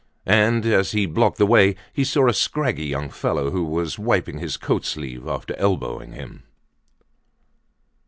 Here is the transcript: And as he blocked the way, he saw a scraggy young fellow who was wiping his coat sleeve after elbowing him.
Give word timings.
And 0.25 0.65
as 0.65 0.93
he 0.93 1.05
blocked 1.05 1.37
the 1.37 1.45
way, 1.45 1.75
he 1.93 2.03
saw 2.03 2.27
a 2.27 2.33
scraggy 2.33 2.87
young 2.87 3.11
fellow 3.11 3.51
who 3.51 3.63
was 3.63 3.99
wiping 3.99 4.39
his 4.39 4.57
coat 4.57 4.83
sleeve 4.83 5.27
after 5.27 5.55
elbowing 5.59 6.13
him. 6.13 6.41